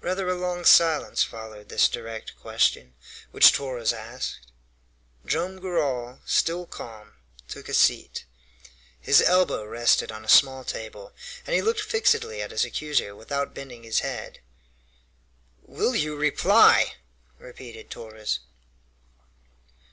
[0.00, 2.94] Rather a long silence followed this direct question
[3.30, 4.50] which Torres asked.
[5.24, 7.12] Joam Garral, still calm,
[7.46, 8.24] took a seat.
[9.00, 11.12] His elbow rested on a small table,
[11.46, 14.40] and he looked fixedly at his accuser without bending his head.
[15.62, 16.94] "Will you reply?"
[17.38, 18.40] repeated Torres.